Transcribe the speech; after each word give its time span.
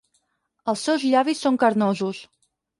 Els 0.73 0.85
seus 0.87 1.05
llavis 1.11 1.45
són 1.45 1.61
carnosos. 1.67 2.27